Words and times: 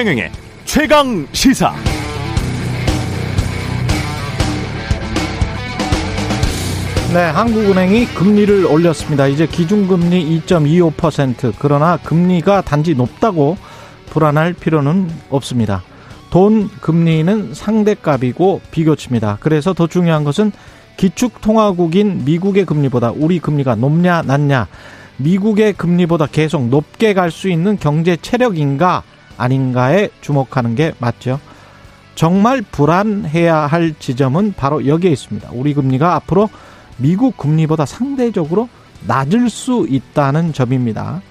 최경영의 0.00 0.32
최강 0.64 1.26
시사. 1.32 1.74
네, 7.12 7.18
한국은행이 7.18 8.06
금리를 8.06 8.64
올렸습니다. 8.64 9.26
이제 9.26 9.46
기준금리 9.46 10.40
2.25% 10.46 11.52
그러나 11.58 11.98
금리가 11.98 12.62
단지 12.62 12.94
높다고 12.94 13.58
불안할 14.06 14.54
필요는 14.54 15.10
없습니다. 15.28 15.82
돈 16.30 16.70
금리는 16.80 17.52
상대값이고 17.52 18.62
비교치입니다. 18.70 19.36
그래서 19.40 19.74
더 19.74 19.86
중요한 19.86 20.24
것은 20.24 20.50
기축통화국인 20.96 22.24
미국의 22.24 22.64
금리보다 22.64 23.12
우리 23.14 23.38
금리가 23.38 23.74
높냐 23.74 24.22
낮냐 24.22 24.66
미국의 25.18 25.74
금리보다 25.74 26.24
계속 26.24 26.68
높게 26.68 27.12
갈 27.12 27.30
수 27.30 27.50
있는 27.50 27.78
경제 27.78 28.16
체력인가 28.16 29.02
아닌가에 29.42 30.10
주목하는 30.20 30.74
게 30.74 30.92
맞죠. 30.98 31.40
정말 32.14 32.62
불안해야 32.62 33.56
할 33.56 33.94
지점은 33.98 34.54
바로 34.56 34.86
여기에 34.86 35.10
있습니다. 35.10 35.50
우리 35.52 35.74
금리가 35.74 36.14
앞으로 36.16 36.50
미국 36.98 37.36
금리보다 37.36 37.86
상대적으로 37.86 38.68
낮을 39.06 39.48
수 39.48 39.86
있다는 39.88 40.52
점입니다. 40.52 41.22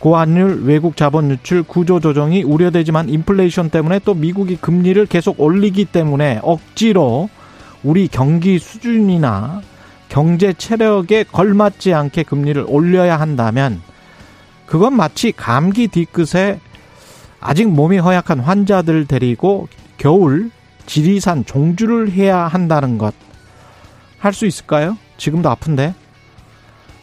고환율, 0.00 0.62
외국 0.64 0.96
자본 0.96 1.30
유출, 1.30 1.62
구조 1.62 2.00
조정이 2.00 2.42
우려되지만 2.42 3.08
인플레이션 3.08 3.70
때문에 3.70 4.00
또 4.04 4.14
미국이 4.14 4.56
금리를 4.56 5.04
계속 5.06 5.40
올리기 5.40 5.86
때문에 5.86 6.40
억지로 6.42 7.28
우리 7.82 8.08
경기 8.08 8.58
수준이나 8.58 9.60
경제 10.08 10.52
체력에 10.52 11.24
걸맞지 11.24 11.94
않게 11.94 12.22
금리를 12.24 12.64
올려야 12.66 13.20
한다면 13.20 13.82
그건 14.66 14.94
마치 14.94 15.32
감기 15.32 15.88
뒤끝에 15.88 16.60
아직 17.40 17.68
몸이 17.68 17.98
허약한 17.98 18.40
환자들 18.40 19.06
데리고 19.06 19.68
겨울 19.96 20.50
지리산 20.86 21.44
종주를 21.44 22.10
해야 22.12 22.46
한다는 22.46 22.98
것 22.98 23.28
할 24.18 24.32
수 24.32 24.46
있을까요? 24.46 24.96
지금도 25.16 25.48
아픈데 25.48 25.94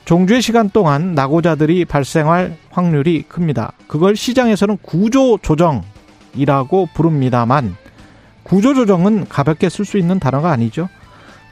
종주의 0.06 0.42
시간 0.42 0.70
동안 0.70 1.16
낙오자들이 1.16 1.86
발생할 1.86 2.58
확률이 2.70 3.24
큽니다. 3.24 3.72
그걸 3.88 4.16
시장에서는 4.16 4.78
구조 4.82 5.40
조정이라고 5.40 6.90
부릅니다만 6.94 7.76
구조 8.44 8.76
조정은 8.76 9.28
가볍게 9.28 9.70
쓸 9.70 9.86
수 9.86 9.98
있는 9.98 10.20
단어가 10.20 10.52
아니죠. 10.52 10.90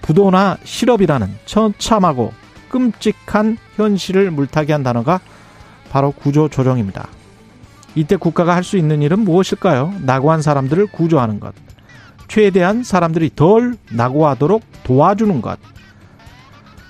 부도나 0.04 0.58
실업이라는 0.64 1.28
처참하고 1.46 2.34
끔찍한 2.70 3.58
현실을 3.76 4.30
물타기 4.30 4.72
한 4.72 4.84
단어가 4.84 5.20
바로 5.90 6.12
구조 6.12 6.50
조정입니다. 6.50 7.08
이때 7.96 8.16
국가가 8.16 8.56
할 8.56 8.64
수 8.64 8.78
있는 8.78 9.02
일은 9.02 9.20
무엇일까요? 9.20 9.94
낙오한 10.02 10.42
사람들을 10.42 10.88
구조하는 10.88 11.40
것. 11.40 11.54
최대한 12.28 12.84
사람들이 12.84 13.32
덜 13.36 13.76
낙오하도록 13.92 14.64
도와주는 14.84 15.42
것. 15.42 15.60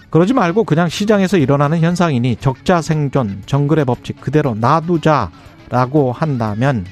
그러지 0.10 0.34
말고 0.34 0.64
그냥 0.64 0.90
시장에서 0.90 1.38
일어나는 1.38 1.80
현상이니 1.80 2.36
적자 2.38 2.82
생존, 2.82 3.42
정글의 3.46 3.86
법칙 3.86 4.22
그대로 4.22 4.54
놔두자라고 4.54 6.12
한다면 6.14 6.86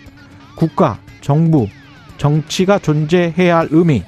국가, 0.55 0.97
정부, 1.21 1.67
정치가 2.17 2.79
존재해야 2.79 3.59
할 3.59 3.67
의미, 3.71 4.03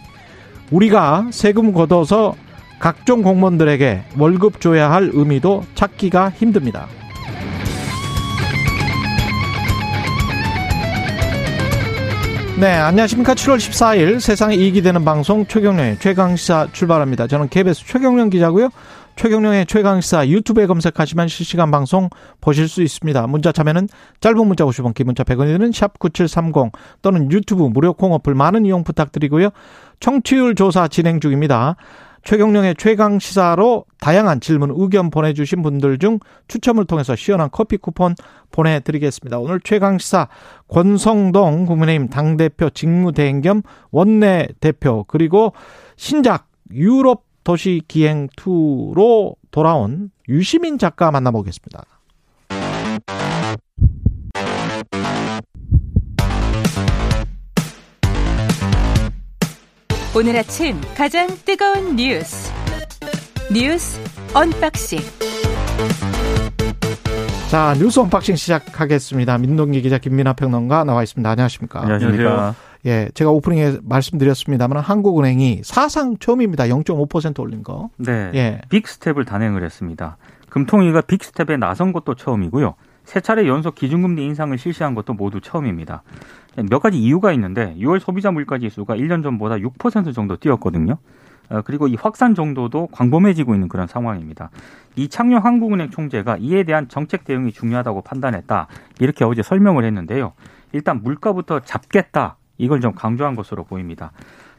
우리가 0.72 1.28
세금 1.32 1.74
걷어서 1.74 2.36
각종 2.80 3.22
공무원들에게 3.22 4.04
월급 4.18 4.60
줘야 4.60 4.92
할 4.92 5.12
의미도 5.14 5.64
찾기가 5.76 6.32
힘듭니다. 6.32 6.88
네, 12.60 12.68
안녕하십니까. 12.68 13.34
7월 13.34 13.58
14일 13.58 14.20
세상에 14.20 14.56
이익이 14.56 14.84
되는 14.84 15.04
방송 15.04 15.48
최경련의 15.48 15.98
최강시사 16.00 16.68
출발합니다. 16.72 17.26
저는 17.26 17.50
KBS 17.50 17.84
최경련 17.86 18.30
기자고요. 18.30 18.70
최경련의 19.16 19.66
최강시사 19.66 20.28
유튜브에 20.28 20.68
검색하시면 20.68 21.30
실시간 21.30 21.72
방송 21.72 22.10
보실 22.42 22.68
수 22.68 22.84
있습니다. 22.84 23.26
문자 23.26 23.52
참여는 23.52 23.90
짧은 24.22 24.48
문자 24.48 24.66
50원, 24.66 24.94
긴 24.94 25.08
문자 25.08 25.24
100원이 25.24 25.58
드는 25.58 25.72
샵9730 25.72 26.72
또는 27.02 27.32
유튜브 27.32 27.64
무료 27.64 27.94
콩 27.94 28.14
어플 28.14 28.36
많은 28.36 28.66
이용 28.66 28.84
부탁드리고요. 28.84 29.50
청취율 30.00 30.54
조사 30.54 30.88
진행 30.88 31.20
중입니다. 31.20 31.76
최경령의 32.24 32.76
최강 32.78 33.20
시사로 33.20 33.86
다양한 34.00 34.40
질문, 34.40 34.72
의견 34.76 35.10
보내주신 35.10 35.62
분들 35.62 36.00
중 36.00 36.20
추첨을 36.48 36.86
통해서 36.86 37.16
시원한 37.16 37.50
커피 37.52 37.78
쿠폰 37.78 38.16
보내드리겠습니다. 38.52 39.40
오늘 39.40 39.60
최강 39.62 39.98
시사 39.98 40.30
권성동 40.70 41.66
국민의힘 41.66 42.08
당 42.10 42.38
대표 42.38 42.70
직무대행 42.70 43.42
겸 43.42 43.62
원내 43.92 44.48
대표 44.62 45.04
그리고 45.08 45.54
신작 45.98 46.48
유럽 46.72 47.26
도시 47.44 47.82
기행 47.88 48.28
2로 48.38 49.36
돌아온 49.52 50.10
유시민 50.30 50.78
작가 50.78 51.12
만나보겠습니다. 51.12 51.93
오늘 60.16 60.38
아침 60.38 60.80
가장 60.96 61.28
뜨거운 61.44 61.96
뉴스 61.96 62.54
뉴스 63.52 64.00
언박싱 64.36 65.00
자 67.50 67.74
뉴스 67.80 68.00
언박싱 68.00 68.36
시작하겠습니다. 68.36 69.40
민동기 69.40 69.82
기자 69.82 69.98
김민하 69.98 70.34
평론가 70.34 70.84
나와 70.84 71.02
있습니다. 71.02 71.28
안녕하십니까? 71.28 71.82
안녕하십니까? 71.82 72.54
예, 72.86 73.10
제가 73.16 73.32
오프닝에 73.32 73.78
말씀드렸습니다만 73.82 74.84
한국은행이 74.84 75.62
사상 75.64 76.18
처음입니다. 76.20 76.66
0.5% 76.66 77.40
올린 77.40 77.64
거. 77.64 77.90
네. 77.98 78.30
예. 78.36 78.62
big 78.70 78.87
step을 78.87 79.26
단행을 79.26 79.64
했습니다. 79.64 80.18
금통위가 80.50 81.02
big 81.02 81.23
step에 81.23 81.58
나선 81.58 81.92
것도 81.92 82.14
처음이고요. 82.14 82.76
세 83.04 83.20
차례 83.20 83.48
연속 83.48 83.76
기준금리 83.76 84.24
인상을 84.26 84.58
실시한 84.58 84.96
것도 84.96 85.14
모두 85.14 85.42
처음입니다. 85.42 86.04
몇 86.70 86.80
가지 86.80 86.98
이유가 86.98 87.32
있는데 87.34 87.76
6월 87.78 88.00
소비자 88.00 88.32
물가 88.32 88.58
지수가 88.58 88.96
1년 88.96 89.24
전보다 89.24 89.56
6% 89.56 90.14
정도 90.14 90.38
뛰었거든요. 90.38 90.98
어, 91.50 91.62
그리고 91.64 91.88
이 91.88 91.96
확산 91.96 92.36
정도도 92.36 92.88
광범해지고 92.88 93.54
있는 93.54 93.68
그런 93.68 93.88
상황입니다. 93.88 94.50
이창용 94.96 95.44
한국은행 95.44 95.90
총재가 95.90 96.38
이에 96.38 96.64
대한 96.64 96.88
정책 96.88 97.26
대응이 97.26 97.52
중요하다고 97.52 98.02
판단했다. 98.02 98.68
이렇게 99.00 99.26
어제 99.26 99.44
설명을 99.44 99.84
했는데요. 99.84 100.34
일단 100.72 101.02
물가부터 101.04 101.60
잡겠다. 101.60 102.38
이걸 102.58 102.82
좀 102.82 102.94
강조한 102.94 103.36
것으로 103.36 103.66
보입니다. 103.66 104.12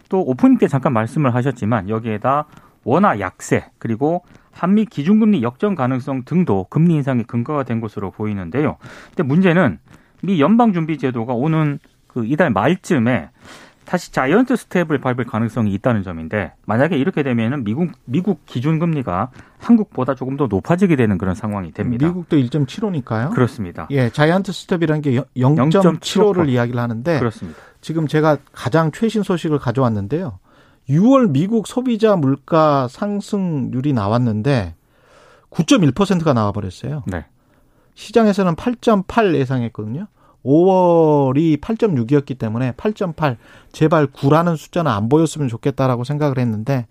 또 0.08 0.20
오프닝 0.20 0.58
때 0.58 0.68
잠깐 0.68 0.92
말씀을 0.92 1.34
하셨지만 1.34 1.88
여기에다 1.88 2.46
원화 2.84 3.20
약세 3.20 3.66
그리고 3.78 4.24
한미 4.52 4.86
기준금리 4.86 5.42
역전 5.42 5.74
가능성 5.74 6.24
등도 6.24 6.66
금리 6.70 6.94
인상의 6.94 7.24
근거가 7.24 7.64
된 7.64 7.80
것으로 7.80 8.10
보이는데요. 8.10 8.76
근데 9.08 9.22
문제는 9.24 9.78
미 10.22 10.40
연방준비제도가 10.40 11.34
오는 11.34 11.78
그 12.06 12.24
이달 12.24 12.50
말쯤에 12.50 13.30
다시 13.84 14.12
giant 14.12 14.56
step을 14.56 14.98
밟을 14.98 15.24
가능성이 15.26 15.72
있다는 15.74 16.02
점인데 16.02 16.54
만약에 16.64 16.96
이렇게 16.96 17.22
되면은 17.22 17.64
미국 17.64 17.90
미국 18.04 18.46
기준 18.46 18.78
금리가 18.78 19.30
한국보다 19.58 20.14
조금 20.14 20.36
더 20.36 20.46
높아지게 20.46 20.96
되는 20.96 21.18
그런 21.18 21.34
상황이 21.34 21.72
됩니다. 21.72 22.06
미국도 22.06 22.36
1.75니까요. 22.36 23.30
그렇습니다. 23.34 23.86
예, 23.90 24.08
giant 24.08 24.52
step이라는 24.52 25.02
게 25.02 25.20
0.75를 25.36 26.48
이야기를 26.48 26.80
하는데 26.80 27.18
그렇습니다. 27.18 27.58
지금 27.80 28.06
제가 28.06 28.38
가장 28.52 28.90
최신 28.92 29.22
소식을 29.22 29.58
가져왔는데요. 29.58 30.38
6월 30.88 31.30
미국 31.30 31.66
소비자 31.66 32.16
물가 32.16 32.88
상승률이 32.88 33.92
나왔는데 33.92 34.74
9.1%가 35.50 36.32
나와 36.32 36.52
버렸어요. 36.52 37.04
네. 37.06 37.24
시장에서는 37.94 38.56
8.8 38.56 39.34
예상했거든요. 39.34 40.08
5월이 40.44 41.60
8.6이었기 41.60 42.38
때문에 42.38 42.72
8.8 42.72 43.36
제발 43.72 44.08
9라는 44.08 44.56
숫자는 44.56 44.90
안 44.90 45.08
보였으면 45.08 45.48
좋겠다라고 45.48 46.04
생각을 46.04 46.38
했는데 46.38 46.86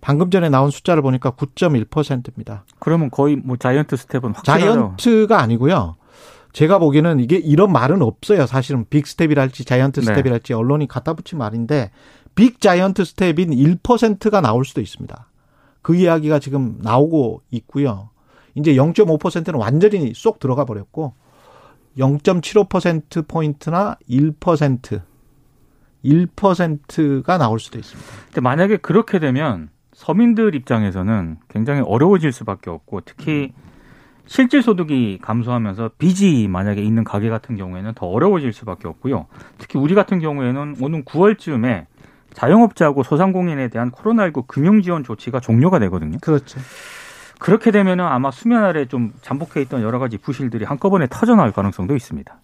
방금 0.00 0.30
전에 0.30 0.48
나온 0.48 0.70
숫자를 0.70 1.02
보니까 1.02 1.32
9.1%입니다. 1.32 2.64
그러면 2.78 3.10
거의 3.10 3.36
뭐 3.36 3.56
giant 3.56 3.96
step은 3.96 4.34
확실하죠. 4.34 4.64
giant가 4.64 5.40
아니고요. 5.40 5.96
제가 6.52 6.78
보기에는 6.78 7.18
이게 7.18 7.36
이런 7.36 7.72
말은 7.72 8.00
없어요. 8.00 8.46
사실은 8.46 8.84
big 8.88 9.06
step이랄지 9.06 9.64
giant 9.64 10.00
네. 10.00 10.06
step이랄지 10.06 10.52
네. 10.52 10.54
언론이 10.54 10.86
갖다 10.86 11.14
붙인 11.14 11.38
말인데 11.38 11.90
big 12.34 12.60
giant 12.60 13.04
step인 13.04 13.50
1%가 13.50 14.40
나올 14.40 14.64
수도 14.64 14.80
있습니다. 14.80 15.28
그 15.82 15.94
이야기가 15.94 16.38
지금 16.38 16.78
나오고 16.80 17.42
있고요. 17.50 18.10
이제 18.54 18.74
0.5%는 18.74 19.58
완전히 19.58 20.12
쏙 20.14 20.38
들어가 20.38 20.64
버렸고 20.64 21.14
0.75% 21.98 23.28
포인트나 23.28 23.96
1% 24.08 25.02
1%가 26.04 27.38
나올 27.38 27.58
수도 27.58 27.78
있습니다. 27.78 28.10
근데 28.26 28.40
만약에 28.40 28.76
그렇게 28.78 29.18
되면 29.18 29.70
서민들 29.92 30.54
입장에서는 30.54 31.38
굉장히 31.48 31.80
어려워질 31.80 32.32
수밖에 32.32 32.70
없고 32.70 33.02
특히 33.02 33.52
실질 34.26 34.62
소득이 34.62 35.18
감소하면서 35.20 35.92
빚이 35.98 36.48
만약에 36.48 36.82
있는 36.82 37.04
가게 37.04 37.28
같은 37.28 37.56
경우에는 37.56 37.92
더 37.94 38.06
어려워질 38.06 38.52
수밖에 38.52 38.88
없고요. 38.88 39.26
특히 39.58 39.78
우리 39.78 39.94
같은 39.94 40.18
경우에는 40.18 40.76
오는 40.80 41.04
9월쯤에 41.04 41.86
자영업자하고 42.34 43.02
소상공인에 43.02 43.68
대한 43.68 43.90
코로나19 43.90 44.46
금융 44.46 44.82
지원 44.82 45.02
조치가 45.04 45.40
종료가 45.40 45.78
되거든요. 45.80 46.18
그렇죠. 46.20 46.60
그렇게 47.38 47.70
되면은 47.70 48.04
아마 48.04 48.30
수면 48.30 48.64
아래 48.64 48.86
좀 48.86 49.12
잠복해 49.22 49.60
있던 49.62 49.82
여러 49.82 49.98
가지 49.98 50.18
부실들이 50.18 50.64
한꺼번에 50.64 51.06
터져 51.10 51.34
나올 51.34 51.52
가능성도 51.52 51.96
있습니다. 51.96 52.38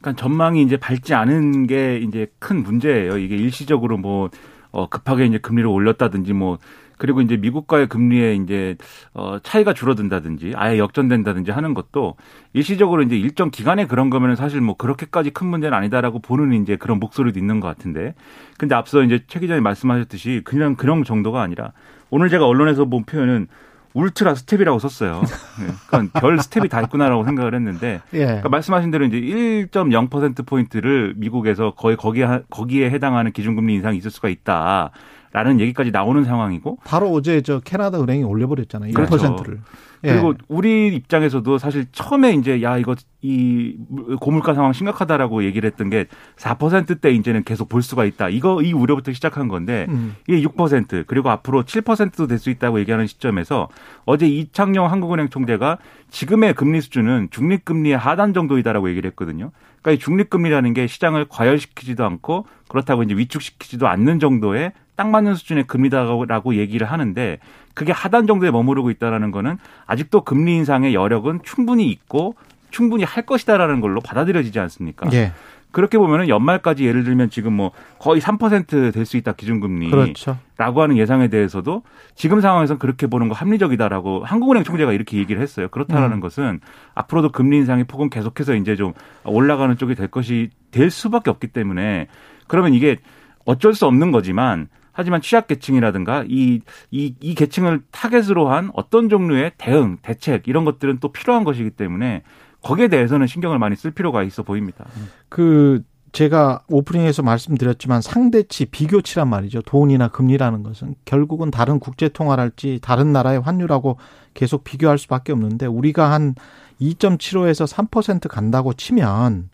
그러니까 0.00 0.20
전망이 0.20 0.62
이제 0.62 0.76
밝지 0.76 1.14
않은 1.14 1.66
게 1.66 1.98
이제 1.98 2.26
큰 2.38 2.62
문제예요. 2.62 3.18
이게 3.18 3.36
일시적으로 3.36 3.98
뭐 3.98 4.30
어, 4.70 4.88
급하게 4.88 5.26
이제 5.26 5.38
금리를 5.38 5.68
올렸다든지 5.68 6.32
뭐 6.32 6.58
그리고 6.98 7.20
이제 7.20 7.36
미국과의 7.36 7.88
금리에 7.88 8.34
이제 8.34 8.76
어 9.14 9.38
차이가 9.42 9.72
줄어든다든지 9.72 10.52
아예 10.56 10.78
역전된다든지 10.78 11.50
하는 11.50 11.74
것도 11.74 12.16
일시적으로 12.52 13.02
이제 13.02 13.16
일정 13.16 13.50
기간에 13.50 13.86
그런 13.86 14.10
거면은 14.10 14.36
사실 14.36 14.60
뭐 14.60 14.76
그렇게까지 14.76 15.30
큰 15.30 15.46
문제는 15.46 15.76
아니다라고 15.76 16.20
보는 16.20 16.62
이제 16.62 16.76
그런 16.76 16.98
목소리도 16.98 17.38
있는 17.38 17.60
것 17.60 17.68
같은데 17.68 18.14
근데 18.58 18.74
앞서 18.74 19.02
이제 19.02 19.22
최 19.26 19.40
기자님 19.40 19.62
말씀하셨듯이 19.62 20.42
그냥 20.44 20.74
그런 20.76 21.04
정도가 21.04 21.42
아니라 21.42 21.72
오늘 22.10 22.28
제가 22.28 22.46
언론에서 22.46 22.84
본 22.86 23.04
표현은 23.04 23.48
ultra 23.96 24.34
step이라고 24.34 24.78
썼어요. 24.78 25.22
네. 25.58 25.72
그러니까 25.88 26.20
별 26.20 26.38
step이 26.38 26.68
다 26.68 26.82
있구나라고 26.82 27.24
생각을 27.24 27.54
했는데 27.54 28.02
예. 28.12 28.26
그러니까 28.26 28.50
말씀하신 28.50 28.90
대로 28.90 29.06
이제 29.06 29.18
1.0% 29.18 30.46
포인트를 30.46 31.14
미국에서 31.16 31.72
거의 31.74 31.96
거기에 31.96 32.42
거기에 32.50 32.90
해당하는 32.90 33.32
기준금리 33.32 33.74
인상이 33.74 33.96
있을 33.96 34.10
수가 34.10 34.28
있다 34.28 34.90
라는 35.32 35.60
얘기까지 35.60 35.90
나오는 35.90 36.24
상황이고 36.24 36.78
바로 36.84 37.10
어제 37.12 37.40
저 37.42 37.60
캐나다 37.60 38.00
은행이 38.00 38.22
올려버렸잖아요. 38.24 38.92
그렇죠. 38.92 39.16
1%를. 39.16 39.60
예. 40.04 40.12
그리고 40.12 40.34
우리 40.46 40.94
입장에서도 40.94 41.56
사실 41.58 41.86
처음에 41.90 42.34
이제 42.34 42.62
야 42.62 42.76
이거 42.76 42.94
이 43.22 43.76
고물가 44.20 44.54
상황 44.54 44.72
심각하다라고 44.74 45.42
얘기를 45.44 45.68
했던 45.68 45.88
게 45.90 46.06
4%대 46.36 47.10
이제는 47.12 47.44
계속 47.44 47.68
볼 47.68 47.82
수가 47.82 48.04
있다. 48.04 48.28
이거 48.28 48.62
이 48.62 48.72
우려부터 48.72 49.12
시작한 49.14 49.48
건데 49.48 49.86
음. 49.88 50.14
이게 50.28 50.46
6% 50.46 51.04
그리고 51.06 51.30
앞으로 51.30 51.64
7%도 51.64 52.26
될 52.26 52.36
수 52.38 52.50
있다고 52.50 52.78
얘기하는 52.80 53.06
시점에서 53.06 53.68
어제 54.04 54.28
이창용 54.28 54.90
한국은행 54.92 55.30
총재가 55.30 55.78
지금의 56.10 56.52
금리 56.54 56.82
수준은 56.82 57.28
중립금리의 57.30 57.96
하단 57.96 58.34
정도이다라고 58.34 58.90
얘기를 58.90 59.08
했거든요. 59.10 59.50
그러니까 59.80 59.92
이 59.92 59.98
중립금리라는 59.98 60.74
게 60.74 60.86
시장을 60.86 61.26
과열시키지도 61.30 62.04
않고 62.04 62.46
그렇다고 62.68 63.02
이제 63.02 63.14
위축시키지도 63.16 63.88
않는 63.88 64.20
정도의 64.20 64.72
딱 64.96 65.08
맞는 65.08 65.34
수준의 65.34 65.64
금리다라고 65.64 66.56
얘기를 66.56 66.90
하는데 66.90 67.38
그게 67.74 67.92
하단 67.92 68.26
정도에 68.26 68.50
머무르고 68.50 68.90
있다라는 68.90 69.30
거는 69.30 69.58
아직도 69.86 70.22
금리 70.22 70.54
인상의 70.56 70.94
여력은 70.94 71.40
충분히 71.44 71.88
있고 71.90 72.34
충분히 72.70 73.04
할 73.04 73.24
것이다라는 73.24 73.80
걸로 73.80 74.00
받아들여지지 74.00 74.58
않습니까? 74.58 75.08
예. 75.12 75.32
그렇게 75.76 75.98
보면은 75.98 76.30
연말까지 76.30 76.86
예를 76.86 77.04
들면 77.04 77.28
지금 77.28 77.52
뭐 77.52 77.70
거의 77.98 78.18
3%될 78.18 79.04
수 79.04 79.18
있다 79.18 79.32
기준금리. 79.32 79.90
그렇죠. 79.90 80.38
라고 80.56 80.80
하는 80.80 80.96
예상에 80.96 81.28
대해서도 81.28 81.82
지금 82.14 82.40
상황에서는 82.40 82.78
그렇게 82.78 83.06
보는 83.06 83.28
거 83.28 83.34
합리적이다라고 83.34 84.24
한국은행 84.24 84.64
총재가 84.64 84.94
이렇게 84.94 85.18
얘기를 85.18 85.42
했어요. 85.42 85.68
그렇다라는 85.68 86.16
음. 86.16 86.20
것은 86.20 86.60
앞으로도 86.94 87.30
금리 87.30 87.58
인상의 87.58 87.84
폭은 87.84 88.08
계속해서 88.08 88.54
이제 88.54 88.74
좀 88.74 88.94
올라가는 89.24 89.76
쪽이 89.76 89.94
될 89.96 90.06
것이 90.06 90.48
될 90.70 90.90
수밖에 90.90 91.28
없기 91.28 91.48
때문에 91.48 92.06
그러면 92.46 92.72
이게 92.72 92.96
어쩔 93.44 93.74
수 93.74 93.84
없는 93.84 94.12
거지만 94.12 94.68
하지만 94.96 95.20
취약계층이라든가 95.20 96.24
이, 96.26 96.60
이, 96.90 97.14
이 97.20 97.34
계층을 97.34 97.82
타겟으로 97.90 98.48
한 98.48 98.70
어떤 98.72 99.10
종류의 99.10 99.52
대응, 99.58 99.98
대책 100.00 100.48
이런 100.48 100.64
것들은 100.64 100.98
또 101.00 101.12
필요한 101.12 101.44
것이기 101.44 101.70
때문에 101.70 102.22
거기에 102.62 102.88
대해서는 102.88 103.26
신경을 103.26 103.58
많이 103.58 103.76
쓸 103.76 103.90
필요가 103.90 104.22
있어 104.22 104.42
보입니다. 104.42 104.86
그 105.28 105.82
제가 106.12 106.62
오프닝에서 106.68 107.22
말씀드렸지만 107.22 108.00
상대치 108.00 108.64
비교치란 108.64 109.28
말이죠. 109.28 109.60
돈이나 109.60 110.08
금리라는 110.08 110.62
것은 110.62 110.94
결국은 111.04 111.50
다른 111.50 111.78
국제 111.78 112.08
통화랄지 112.08 112.78
다른 112.80 113.12
나라의 113.12 113.40
환율하고 113.40 113.98
계속 114.32 114.64
비교할 114.64 114.96
수밖에 114.96 115.32
없는데 115.32 115.66
우리가 115.66 116.10
한 116.10 116.34
2.75에서 116.80 117.70
3% 117.70 118.28
간다고 118.28 118.72
치면 118.72 119.50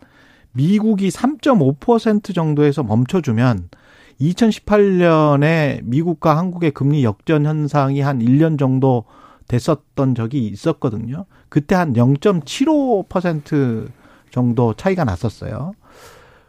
미국이 0.53 1.09
3.5% 1.09 2.33
정도에서 2.33 2.83
멈춰주면 2.83 3.69
2018년에 4.19 5.81
미국과 5.83 6.37
한국의 6.37 6.71
금리 6.71 7.03
역전 7.03 7.45
현상이 7.45 8.01
한 8.01 8.19
1년 8.19 8.57
정도 8.59 9.05
됐었던 9.47 10.15
적이 10.15 10.47
있었거든요. 10.47 11.25
그때 11.49 11.75
한 11.75 11.93
0.75% 11.93 13.89
정도 14.31 14.73
차이가 14.73 15.03
났었어요. 15.03 15.73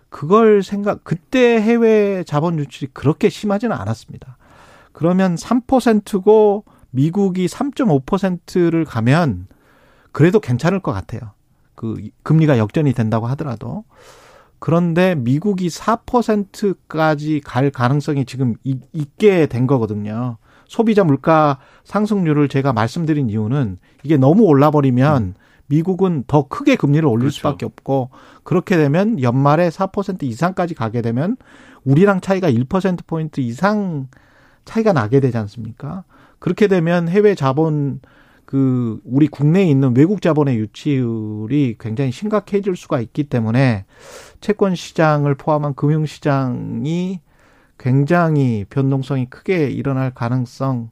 그걸 0.08 0.62
생각, 0.62 1.02
그때 1.04 1.60
해외 1.60 2.22
자본 2.24 2.58
유출이 2.58 2.92
그렇게 2.92 3.28
심하지는 3.28 3.76
않았습니다. 3.76 4.36
그러면 4.92 5.34
3%고 5.34 6.64
미국이 6.90 7.46
3.5%를 7.46 8.84
가면 8.84 9.48
그래도 10.12 10.38
괜찮을 10.38 10.78
것 10.80 10.92
같아요. 10.92 11.32
그 11.74 11.96
금리가 12.22 12.58
역전이 12.58 12.92
된다고 12.92 13.26
하더라도. 13.26 13.84
그런데 14.64 15.14
미국이 15.14 15.68
4%까지 15.68 17.42
갈 17.44 17.70
가능성이 17.70 18.24
지금 18.24 18.54
있게 18.64 19.44
된 19.44 19.66
거거든요. 19.66 20.38
소비자 20.66 21.04
물가 21.04 21.58
상승률을 21.84 22.48
제가 22.48 22.72
말씀드린 22.72 23.28
이유는 23.28 23.76
이게 24.04 24.16
너무 24.16 24.44
올라버리면 24.44 25.34
미국은 25.66 26.24
더 26.26 26.48
크게 26.48 26.76
금리를 26.76 27.06
올릴 27.06 27.24
그렇죠. 27.24 27.36
수밖에 27.36 27.66
없고 27.66 28.08
그렇게 28.42 28.78
되면 28.78 29.20
연말에 29.20 29.68
4% 29.68 30.22
이상까지 30.22 30.72
가게 30.72 31.02
되면 31.02 31.36
우리랑 31.84 32.22
차이가 32.22 32.50
1% 32.50 33.06
포인트 33.06 33.42
이상 33.42 34.08
차이가 34.64 34.94
나게 34.94 35.20
되지 35.20 35.36
않습니까? 35.36 36.04
그렇게 36.38 36.68
되면 36.68 37.10
해외 37.10 37.34
자본 37.34 38.00
그 38.44 39.00
우리 39.04 39.26
국내에 39.28 39.64
있는 39.64 39.96
외국 39.96 40.20
자본의 40.20 40.56
유치율이 40.58 41.76
굉장히 41.78 42.12
심각해질 42.12 42.76
수가 42.76 43.00
있기 43.00 43.24
때문에 43.24 43.84
채권 44.40 44.74
시장을 44.74 45.34
포함한 45.34 45.74
금융 45.74 46.06
시장이 46.06 47.20
굉장히 47.78 48.64
변동성이 48.68 49.26
크게 49.26 49.70
일어날 49.70 50.12
가능성 50.12 50.90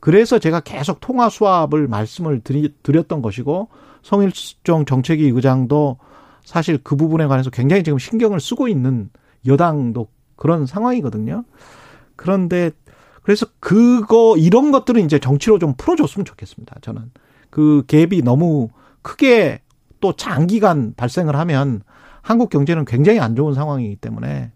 그래서 0.00 0.38
제가 0.38 0.60
계속 0.60 1.00
통화 1.00 1.28
수합을 1.28 1.88
말씀을 1.88 2.40
드리, 2.40 2.72
드렸던 2.82 3.22
것이고 3.22 3.68
성일종 4.02 4.84
정책위 4.84 5.28
의장도 5.28 5.98
사실 6.44 6.78
그 6.82 6.96
부분에 6.96 7.26
관해서 7.26 7.50
굉장히 7.50 7.82
지금 7.82 7.98
신경을 7.98 8.40
쓰고 8.40 8.68
있는 8.68 9.10
여당도 9.46 10.08
그런 10.36 10.66
상황이거든요. 10.66 11.44
그런데 12.16 12.70
그래서 13.28 13.44
그거 13.60 14.38
이런 14.38 14.72
것들은 14.72 15.04
이제 15.04 15.18
정치로 15.18 15.58
좀 15.58 15.74
풀어줬으면 15.76 16.24
좋겠습니다. 16.24 16.76
저는 16.80 17.10
그 17.50 17.84
갭이 17.86 18.24
너무 18.24 18.70
크게 19.02 19.60
또 20.00 20.16
장기간 20.16 20.94
발생을 20.96 21.36
하면 21.36 21.82
한국 22.22 22.48
경제는 22.48 22.86
굉장히 22.86 23.20
안 23.20 23.36
좋은 23.36 23.52
상황이기 23.52 23.96
때문에 23.96 24.50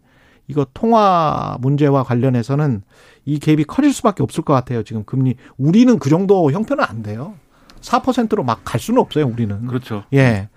이거 0.49 0.67
통화 0.73 1.59
문제와 1.61 2.02
관련해서는 2.02 2.81
이 3.26 3.38
갭이 3.38 3.67
커질 3.67 3.93
수밖에 3.93 4.23
없을 4.23 4.43
것 4.43 4.55
같아요. 4.55 4.83
지금 4.85 5.05
금리 5.05 5.35
우리는 5.59 5.99
그 5.99 6.09
정도 6.09 6.50
형편은 6.50 6.83
안 6.83 7.02
돼요. 7.02 7.35
4%로 7.83 8.43
막 8.43 8.64
갈 8.64 8.81
수는 8.81 9.02
없어요. 9.02 9.26
우리는. 9.26 9.67
그렇죠. 9.67 10.05
예. 10.14 10.49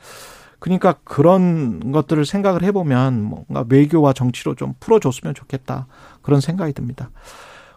그러니까 0.60 0.96
그런 1.04 1.92
것들을 1.92 2.24
생각을 2.26 2.64
해보면 2.64 3.24
뭔가 3.24 3.66
외교와 3.68 4.14
정치로 4.14 4.56
좀 4.56 4.74
풀어줬으면 4.80 5.36
좋겠다 5.36 5.88
그런 6.22 6.40
생각이 6.40 6.72
듭니다. 6.72 7.10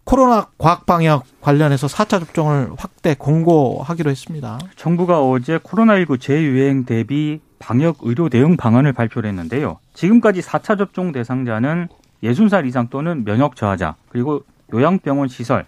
코로나 0.09 0.47
과학 0.57 0.87
방역 0.87 1.25
관련해서 1.43 1.87
4차 1.87 2.19
접종을 2.21 2.71
확대 2.79 3.15
공고하기로 3.15 4.11
했습니다. 4.11 4.59
정부가 4.75 5.21
어제 5.21 5.59
코로나19 5.59 6.19
재유행 6.19 6.87
대비 6.87 7.41
방역 7.59 7.99
의료 8.01 8.31
대응 8.31 8.57
방안을 8.57 8.95
발표를 8.95 9.29
했는데요. 9.29 9.81
지금까지 9.93 10.41
4차 10.41 10.79
접종 10.79 11.13
대상자는 11.13 11.89
60살 12.25 12.67
이상 12.67 12.89
또는 12.89 13.27
면역 13.27 13.55
저하자, 13.55 13.97
그리고 14.09 14.45
요양병원 14.73 15.29
시설, 15.29 15.67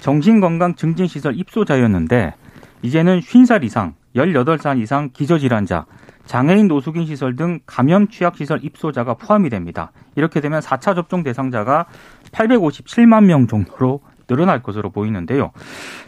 정신건강 0.00 0.76
증진 0.76 1.06
시설 1.06 1.38
입소자였는데 1.38 2.32
이제는 2.80 3.20
50살 3.20 3.64
이상, 3.64 3.92
18살 4.16 4.80
이상 4.80 5.10
기저질환자, 5.12 5.84
장애인 6.26 6.68
노숙인 6.68 7.06
시설 7.06 7.36
등 7.36 7.60
감염 7.66 8.08
취약 8.08 8.36
시설 8.36 8.60
입소자가 8.62 9.14
포함이 9.14 9.50
됩니다. 9.50 9.92
이렇게 10.16 10.40
되면 10.40 10.60
4차 10.60 10.94
접종 10.94 11.22
대상자가 11.22 11.86
857만 12.32 13.24
명 13.24 13.46
정도로 13.46 14.00
늘어날 14.26 14.62
것으로 14.62 14.90
보이는데요. 14.90 15.52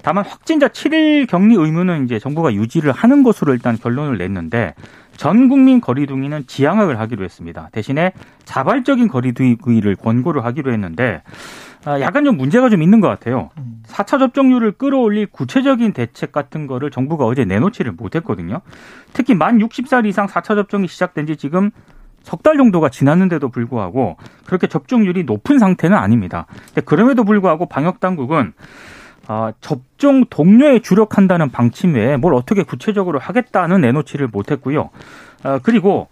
다만 0.02 0.24
확진자 0.24 0.68
7일 0.68 1.28
격리 1.28 1.54
의무는 1.54 2.04
이제 2.04 2.18
정부가 2.18 2.54
유지를 2.54 2.92
하는 2.92 3.22
것으로 3.22 3.52
일단 3.52 3.76
결론을 3.76 4.18
냈는데 4.18 4.74
전 5.16 5.48
국민 5.48 5.80
거리두기는 5.80 6.46
지양을 6.46 6.98
하기로 7.00 7.24
했습니다. 7.24 7.68
대신에 7.72 8.12
자발적인 8.44 9.08
거리두기를 9.08 9.96
권고를 9.96 10.44
하기로 10.44 10.72
했는데 10.72 11.22
아, 11.84 12.00
약간 12.00 12.24
좀 12.24 12.36
문제가 12.36 12.68
좀 12.68 12.82
있는 12.82 13.00
것 13.00 13.08
같아요. 13.08 13.50
4차 13.86 14.18
접종률을 14.18 14.72
끌어올릴 14.72 15.26
구체적인 15.26 15.92
대책 15.92 16.32
같은 16.32 16.66
거를 16.66 16.90
정부가 16.90 17.24
어제 17.24 17.44
내놓지를 17.44 17.92
못했거든요. 17.92 18.60
특히 19.12 19.34
만 19.34 19.58
60살 19.58 20.06
이상 20.06 20.26
4차 20.26 20.56
접종이 20.56 20.88
시작된 20.88 21.26
지 21.26 21.36
지금 21.36 21.70
석 22.22 22.42
달 22.42 22.56
정도가 22.56 22.88
지났는데도 22.88 23.50
불구하고 23.50 24.16
그렇게 24.46 24.66
접종률이 24.66 25.22
높은 25.22 25.60
상태는 25.60 25.96
아닙니다. 25.96 26.46
그럼에도 26.84 27.22
불구하고 27.22 27.66
방역 27.66 28.00
당국은 28.00 28.52
아, 29.28 29.52
접종 29.60 30.24
동료에 30.26 30.78
주력한다는 30.80 31.50
방침 31.50 31.94
외에 31.94 32.16
뭘 32.16 32.34
어떻게 32.34 32.62
구체적으로 32.62 33.18
하겠다는 33.18 33.80
내놓지를 33.80 34.28
못했고요. 34.28 34.90
아, 35.42 35.58
그리고 35.62 36.08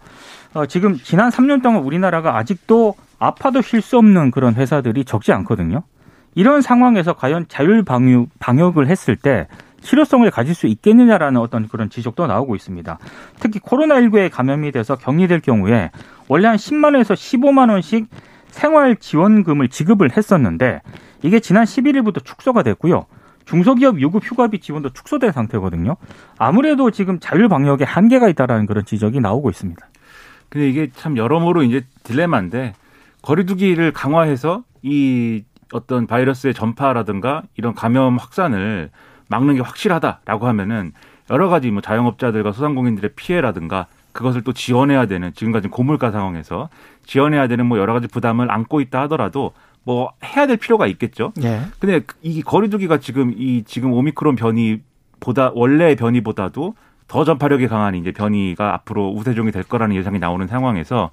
어, 0.53 0.65
지금 0.65 0.97
지난 0.97 1.29
3년 1.29 1.61
동안 1.61 1.83
우리나라가 1.83 2.37
아직도 2.37 2.95
아파도 3.19 3.61
쉴 3.61 3.81
수 3.81 3.97
없는 3.97 4.31
그런 4.31 4.55
회사들이 4.55 5.05
적지 5.05 5.31
않거든요. 5.33 5.83
이런 6.33 6.61
상황에서 6.61 7.13
과연 7.13 7.45
자율 7.47 7.83
방역, 7.83 8.27
방역을 8.39 8.87
했을 8.87 9.15
때 9.15 9.47
실효성을 9.81 10.29
가질 10.31 10.55
수 10.55 10.67
있겠느냐라는 10.67 11.39
어떤 11.39 11.67
그런 11.67 11.89
지적도 11.89 12.27
나오고 12.27 12.55
있습니다. 12.55 12.97
특히 13.39 13.59
코로나19에 13.59 14.31
감염이 14.31 14.71
돼서 14.71 14.95
격리될 14.95 15.41
경우에 15.41 15.91
원래 16.27 16.47
한 16.47 16.57
10만 16.57 16.85
원에서 16.85 17.13
15만 17.13 17.69
원씩 17.69 18.07
생활 18.47 18.95
지원금을 18.95 19.69
지급을 19.69 20.17
했었는데 20.17 20.81
이게 21.21 21.39
지난 21.39 21.65
11일부터 21.65 22.23
축소가 22.23 22.63
됐고요. 22.63 23.05
중소기업 23.45 23.99
유급 23.99 24.23
휴가비 24.23 24.59
지원도 24.59 24.89
축소된 24.89 25.31
상태거든요. 25.31 25.97
아무래도 26.37 26.91
지금 26.91 27.19
자율 27.19 27.47
방역에 27.47 27.83
한계가 27.83 28.27
있다라는 28.29 28.65
그런 28.65 28.85
지적이 28.85 29.19
나오고 29.19 29.49
있습니다. 29.49 29.85
근데 30.49 30.69
이게 30.69 30.89
참 30.95 31.17
여러모로 31.17 31.63
이제 31.63 31.85
딜레마인데 32.03 32.73
거리두기를 33.21 33.91
강화해서 33.91 34.63
이 34.81 35.43
어떤 35.73 36.07
바이러스의 36.07 36.53
전파라든가 36.53 37.43
이런 37.57 37.73
감염 37.73 38.17
확산을 38.17 38.89
막는 39.27 39.55
게 39.55 39.61
확실하다라고 39.61 40.47
하면은 40.47 40.91
여러 41.31 41.49
가지 41.49 41.71
뭐 41.71 41.81
자영업자들과 41.81 42.51
소상공인들의 42.51 43.11
피해라든가 43.15 43.87
그것을 44.11 44.43
또 44.43 44.53
지원해야 44.53 45.07
되는 45.07 45.33
지금까지 45.33 45.67
고물가 45.67 46.11
상황에서 46.11 46.69
지원해야 47.05 47.47
되는 47.47 47.65
뭐 47.65 47.79
여러 47.79 47.93
가지 47.93 48.07
부담을 48.07 48.51
안고 48.51 48.79
있다 48.79 49.01
하더라도 49.01 49.53
뭐 49.85 50.11
해야 50.23 50.47
될 50.47 50.57
필요가 50.57 50.87
있겠죠. 50.87 51.31
예. 51.43 51.61
근데 51.79 52.01
이 52.21 52.41
거리두기가 52.41 52.97
지금 52.99 53.33
이 53.37 53.63
지금 53.65 53.93
오미크론 53.93 54.35
변이보다 54.35 55.51
원래의 55.53 55.95
변이보다도 55.95 56.75
더 57.07 57.23
전파력이 57.23 57.67
강한 57.67 57.93
이제 57.95 58.11
변이가 58.11 58.73
앞으로 58.73 59.11
우세종이 59.11 59.51
될 59.51 59.63
거라는 59.63 59.95
예상이 59.95 60.17
나오는 60.19 60.47
상황에서 60.47 61.11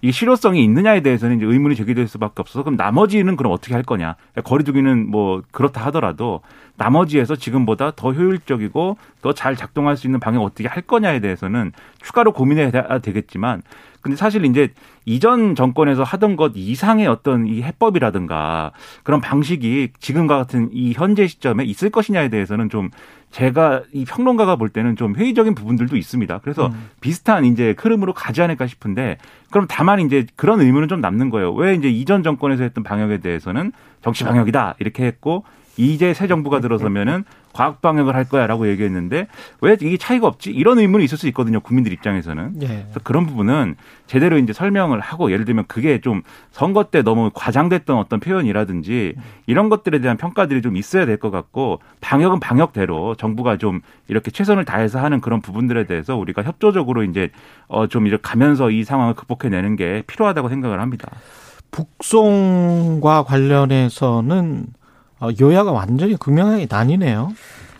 이 0.00 0.12
실효성이 0.12 0.62
있느냐에 0.64 1.00
대해서는 1.00 1.38
이제 1.38 1.46
의문이 1.46 1.74
제기될 1.74 2.06
수밖에 2.06 2.34
없어서 2.38 2.62
그럼 2.62 2.76
나머지는 2.76 3.34
그럼 3.36 3.52
어떻게 3.52 3.74
할 3.74 3.82
거냐? 3.82 4.14
거리두기는 4.44 5.10
뭐 5.10 5.42
그렇다 5.50 5.84
하더라도 5.86 6.40
나머지에서 6.76 7.34
지금보다 7.34 7.92
더 7.96 8.12
효율적이고 8.12 8.96
더 9.22 9.32
잘 9.32 9.56
작동할 9.56 9.96
수 9.96 10.06
있는 10.06 10.20
방향 10.20 10.42
어떻게 10.42 10.68
할 10.68 10.82
거냐에 10.82 11.18
대해서는 11.20 11.72
추가로 12.00 12.32
고민해야 12.32 12.98
되겠지만 13.00 13.62
근데 14.00 14.16
사실 14.16 14.44
이제 14.44 14.72
이전 15.08 15.54
정권에서 15.54 16.02
하던 16.02 16.36
것 16.36 16.52
이상의 16.54 17.06
어떤 17.06 17.46
이 17.46 17.62
해법이라든가 17.62 18.72
그런 19.04 19.22
방식이 19.22 19.92
지금과 19.98 20.36
같은 20.36 20.68
이 20.70 20.92
현재 20.92 21.26
시점에 21.26 21.64
있을 21.64 21.88
것이냐에 21.88 22.28
대해서는 22.28 22.68
좀 22.68 22.90
제가 23.30 23.82
이 23.92 24.04
평론가가 24.04 24.56
볼 24.56 24.68
때는 24.68 24.96
좀 24.96 25.16
회의적인 25.16 25.54
부분들도 25.54 25.96
있습니다. 25.96 26.40
그래서 26.42 26.66
음. 26.66 26.90
비슷한 27.00 27.46
이제 27.46 27.74
흐름으로 27.78 28.12
가지 28.12 28.42
않을까 28.42 28.66
싶은데 28.66 29.16
그럼 29.50 29.66
다만 29.66 30.00
이제 30.00 30.26
그런 30.36 30.60
의문은 30.60 30.88
좀 30.88 31.00
남는 31.00 31.30
거예요. 31.30 31.54
왜 31.54 31.74
이제 31.74 31.88
이전 31.88 32.22
정권에서 32.22 32.62
했던 32.62 32.84
방역에 32.84 33.18
대해서는 33.18 33.72
정치 34.02 34.24
방역이다 34.24 34.74
이렇게 34.78 35.06
했고 35.06 35.44
이제 35.78 36.12
새 36.12 36.26
정부가 36.26 36.60
들어서면은 36.60 37.24
과학 37.52 37.80
방역을 37.80 38.14
할 38.14 38.28
거야라고 38.28 38.68
얘기했는데 38.68 39.28
왜 39.60 39.76
이게 39.80 39.96
차이가 39.96 40.26
없지? 40.26 40.50
이런 40.50 40.78
의문이 40.78 41.04
있을 41.04 41.16
수 41.16 41.26
있거든요. 41.28 41.60
국민들 41.60 41.92
입장에서는. 41.92 42.62
예. 42.62 42.66
그래서 42.66 43.00
그런 43.04 43.26
부분은 43.26 43.76
제대로 44.06 44.38
이제 44.38 44.52
설명을 44.52 45.00
하고 45.00 45.30
예를 45.32 45.44
들면 45.44 45.64
그게 45.68 46.00
좀 46.00 46.22
선거 46.50 46.84
때 46.84 47.02
너무 47.02 47.30
과장됐던 47.32 47.96
어떤 47.96 48.20
표현이라든지 48.20 49.14
이런 49.46 49.68
것들에 49.68 50.00
대한 50.00 50.16
평가들이 50.16 50.62
좀 50.62 50.76
있어야 50.76 51.06
될 51.06 51.18
것 51.18 51.30
같고 51.30 51.80
방역은 52.00 52.38
방역대로 52.40 53.14
정부가 53.16 53.56
좀 53.56 53.80
이렇게 54.08 54.30
최선을 54.30 54.64
다해서 54.64 55.00
하는 55.00 55.20
그런 55.20 55.40
부분들에 55.40 55.84
대해서 55.86 56.16
우리가 56.16 56.42
협조적으로 56.42 57.02
이제 57.04 57.30
어좀 57.68 58.06
이렇게 58.06 58.22
가면서 58.22 58.70
이 58.70 58.84
상황을 58.84 59.14
극복해내는 59.14 59.76
게 59.76 60.02
필요하다고 60.06 60.48
생각을 60.48 60.80
합니다. 60.80 61.08
북송과 61.70 63.24
관련해서는 63.24 64.66
어, 64.68 64.87
여야가 65.40 65.72
완전히 65.72 66.16
극명하게 66.16 66.66
나뉘네요. 66.70 67.32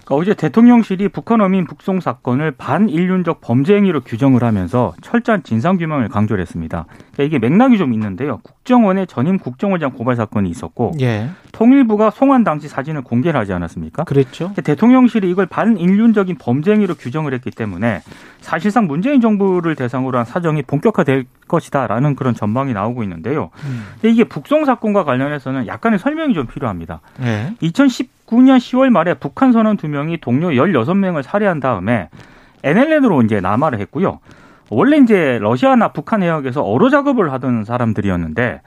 그러니까 0.09 0.15
어제 0.15 0.33
대통령실이 0.33 1.11
북한 1.11 1.43
어민 1.43 1.67
북송 1.67 2.01
사건을 2.01 2.53
반인륜적 2.53 3.43
범죄 3.43 3.75
행위로 3.77 4.01
규정을 4.01 4.43
하면서 4.43 4.95
철저한 5.03 5.43
진상 5.43 5.77
규명을 5.77 6.09
강조를 6.09 6.41
했습니다. 6.41 6.87
그러니까 7.13 7.25
이게 7.25 7.39
맥락이 7.39 7.77
좀 7.77 7.93
있는데요. 7.93 8.39
국정원의 8.43 9.07
전임 9.07 9.39
국정원장 9.39 9.93
고발 9.93 10.17
사건이 10.17 10.49
있었고 10.49 10.95
예. 11.03 11.29
통일부가 11.53 12.11
송환 12.11 12.43
당시 12.43 12.69
사진을 12.69 13.03
공개를 13.03 13.39
하지 13.39 13.53
않았습니까? 13.53 14.05
그랬죠. 14.05 14.53
대통령실이 14.65 15.29
이걸 15.29 15.45
반인륜적인 15.45 16.37
범죄 16.39 16.73
행위로 16.73 16.95
규정을 16.95 17.35
했기 17.35 17.51
때문에 17.51 18.01
사실상 18.41 18.87
문재인 18.87 19.21
정부를 19.21 19.75
대상으로 19.75 20.17
한 20.17 20.25
사정이 20.25 20.63
본격화될 20.63 21.27
것이다라는 21.49 22.17
그런 22.17 22.35
전망이 22.35 22.73
나오고 22.73 23.03
있는데요. 23.03 23.51
음. 23.65 23.85
근데 23.95 24.11
이게 24.11 24.25
북송 24.25 24.65
사건과 24.65 25.05
관련해서는 25.05 25.67
약간의 25.67 25.99
설명이 25.99 26.33
좀 26.33 26.47
필요합니다. 26.47 27.01
예. 27.23 27.53
2019년 28.29 28.59
10월 28.59 28.91
말에 28.91 29.15
북한 29.15 29.53
선원 29.53 29.77
두 29.77 29.89
명이 29.89 30.19
동료 30.19 30.49
16명을 30.51 31.23
살해한 31.23 31.61
다음에 31.61 32.09
NLN으로 32.63 33.23
이제 33.23 33.41
남하를 33.41 33.81
했고요. 33.81 34.21
원래 34.71 34.99
이제 34.99 35.39
러시아나 35.41 35.89
북한 35.89 36.23
해역에서 36.23 36.63
어로 36.63 36.91
작업을 36.91 37.33
하던 37.33 37.65
사람들이었는데 37.65 38.61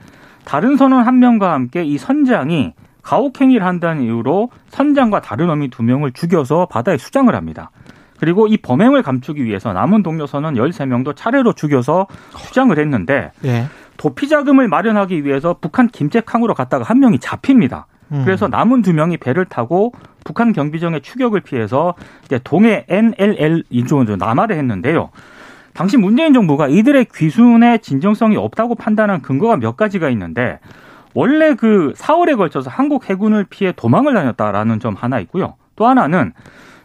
다른 0.44 0.76
선원 0.76 1.06
한 1.06 1.20
명과 1.20 1.52
함께 1.52 1.84
이 1.84 1.96
선장이 1.98 2.72
가혹행위를 3.02 3.64
한다는 3.64 4.02
이유로 4.02 4.50
선장과 4.68 5.20
다른 5.20 5.50
어미 5.50 5.68
두 5.70 5.82
명을 5.82 6.12
죽여서 6.12 6.66
바다에 6.66 6.96
수장을 6.96 7.32
합니다. 7.34 7.70
그리고 8.18 8.46
이 8.46 8.56
범행을 8.56 9.02
감추기 9.02 9.44
위해서 9.44 9.72
남은 9.72 10.04
동료 10.04 10.26
선원 10.26 10.54
13명도 10.54 11.16
차례로 11.16 11.54
죽여서 11.54 12.06
수장을 12.36 12.76
했는데 12.78 13.32
예. 13.44 13.66
도피 13.96 14.28
자금을 14.28 14.68
마련하기 14.68 15.24
위해서 15.24 15.56
북한 15.60 15.88
김제항으로 15.88 16.54
갔다가 16.54 16.84
한 16.84 17.00
명이 17.00 17.18
잡힙니다. 17.18 17.86
음. 18.12 18.22
그래서 18.24 18.48
남은 18.48 18.82
두 18.82 18.92
명이 18.92 19.16
배를 19.16 19.44
타고 19.44 19.92
북한 20.24 20.52
경비정의 20.52 21.00
추격을 21.00 21.40
피해서 21.40 21.94
이제 22.24 22.38
동해 22.42 22.84
NLL 22.88 23.64
이쪽으로 23.70 24.16
남하를 24.16 24.56
했는데요. 24.56 25.10
당시 25.74 25.96
문재인 25.96 26.34
정부가 26.34 26.68
이들의 26.68 27.06
귀순의 27.14 27.80
진정성이 27.80 28.36
없다고 28.36 28.74
판단한 28.74 29.22
근거가 29.22 29.56
몇 29.56 29.76
가지가 29.76 30.10
있는데 30.10 30.58
원래 31.14 31.54
그 31.54 31.92
4월에 31.96 32.36
걸쳐서 32.36 32.70
한국 32.70 33.08
해군을 33.08 33.46
피해 33.48 33.72
도망을 33.72 34.14
다녔다라는 34.14 34.80
점 34.80 34.94
하나 34.94 35.18
있고요. 35.20 35.54
또 35.76 35.86
하나는 35.86 36.32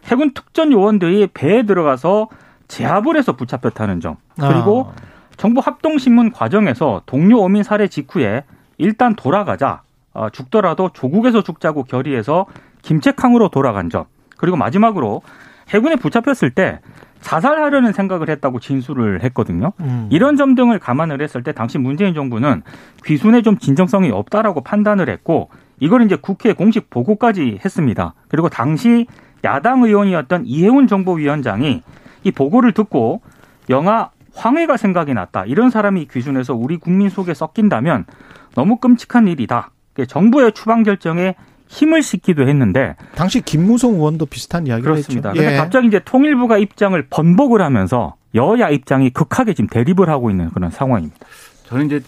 해군 0.06 0.32
특전 0.32 0.72
요원들이 0.72 1.28
배에 1.34 1.64
들어가서 1.64 2.28
제압을 2.68 3.16
해서 3.16 3.36
붙잡혔다는 3.36 4.00
점. 4.00 4.16
그리고 4.36 4.90
아. 4.90 5.08
정부 5.36 5.60
합동신문 5.60 6.32
과정에서 6.32 7.02
동료 7.06 7.42
어민 7.42 7.62
살해 7.62 7.88
직후에 7.88 8.44
일단 8.76 9.14
돌아가자. 9.14 9.82
어, 10.18 10.30
죽더라도 10.30 10.90
조국에서 10.92 11.42
죽자고 11.42 11.84
결의해서 11.84 12.46
김책항으로 12.82 13.50
돌아간 13.50 13.88
점. 13.88 14.06
그리고 14.36 14.56
마지막으로 14.56 15.22
해군에 15.68 15.94
붙잡혔을 15.94 16.50
때 16.50 16.80
자살하려는 17.20 17.92
생각을 17.92 18.28
했다고 18.28 18.58
진술을 18.58 19.22
했거든요. 19.24 19.72
음. 19.80 20.08
이런 20.10 20.36
점 20.36 20.56
등을 20.56 20.80
감안을 20.80 21.22
했을 21.22 21.44
때 21.44 21.52
당시 21.52 21.78
문재인 21.78 22.14
정부는 22.14 22.62
귀순에 23.04 23.42
좀 23.42 23.58
진정성이 23.58 24.10
없다라고 24.10 24.62
판단을 24.62 25.08
했고 25.08 25.50
이걸 25.78 26.02
이제 26.02 26.16
국회 26.16 26.52
공식 26.52 26.90
보고까지 26.90 27.60
했습니다. 27.64 28.14
그리고 28.28 28.48
당시 28.48 29.06
야당 29.44 29.84
의원이었던 29.84 30.46
이해훈 30.46 30.88
정보위원장이 30.88 31.82
이 32.24 32.30
보고를 32.32 32.72
듣고 32.72 33.20
영화 33.70 34.10
황해가 34.34 34.76
생각이 34.76 35.14
났다. 35.14 35.44
이런 35.44 35.70
사람이 35.70 36.06
귀순해서 36.10 36.54
우리 36.54 36.76
국민 36.76 37.08
속에 37.08 37.34
섞인다면 37.34 38.04
너무 38.54 38.78
끔찍한 38.78 39.28
일이다. 39.28 39.70
정부의 40.06 40.52
추방 40.52 40.82
결정에 40.82 41.34
힘을 41.68 42.02
싣기도 42.02 42.48
했는데 42.48 42.96
당시 43.14 43.40
김무성 43.40 43.94
의원도 43.94 44.26
비슷한 44.26 44.66
이야기를 44.66 44.92
그렇습니다. 44.92 45.30
했죠. 45.30 45.38
그런데 45.38 45.54
예. 45.54 45.58
갑자기 45.58 45.86
이제 45.86 46.00
통일부가 46.04 46.58
입장을 46.58 47.00
번복을 47.10 47.60
하면서 47.60 48.14
여야 48.34 48.70
입장이 48.70 49.10
극하게 49.10 49.54
지금 49.54 49.68
대립을 49.68 50.08
하고 50.08 50.30
있는 50.30 50.50
그런 50.50 50.70
상황입니다. 50.70 51.26
저는 51.64 51.86
이제 51.86 52.00